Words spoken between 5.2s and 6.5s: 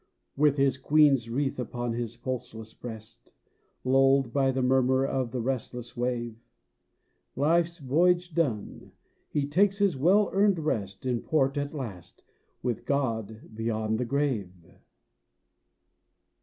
the restless wave,